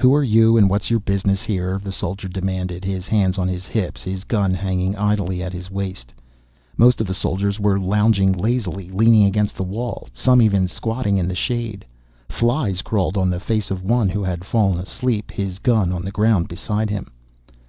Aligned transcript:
"Who 0.00 0.14
are 0.14 0.22
you 0.22 0.56
and 0.56 0.70
what's 0.70 0.90
your 0.90 1.00
business 1.00 1.42
here?" 1.42 1.80
the 1.82 1.90
soldier 1.90 2.28
demanded, 2.28 2.84
his 2.84 3.08
hands 3.08 3.36
on 3.36 3.48
his 3.48 3.66
hips, 3.66 4.04
his 4.04 4.22
gun 4.22 4.54
hanging 4.54 4.94
idly 4.94 5.42
at 5.42 5.52
his 5.52 5.72
waist. 5.72 6.14
Most 6.76 7.00
of 7.00 7.08
the 7.08 7.14
soldiers 7.18 7.58
were 7.58 7.76
lounging 7.80 8.32
lazily, 8.32 8.92
leaning 8.92 9.24
against 9.24 9.56
the 9.56 9.64
wall, 9.64 10.06
some 10.14 10.40
even 10.40 10.68
squatting 10.68 11.18
in 11.18 11.26
the 11.26 11.34
shade. 11.34 11.84
Flies 12.28 12.80
crawled 12.80 13.18
on 13.18 13.28
the 13.28 13.40
face 13.40 13.72
of 13.72 13.82
one 13.82 14.08
who 14.08 14.22
had 14.22 14.44
fallen 14.44 14.78
asleep, 14.78 15.32
his 15.32 15.58
gun 15.58 15.90
on 15.92 16.02
the 16.02 16.12
ground 16.12 16.46
beside 16.46 16.88
him. 16.88 17.10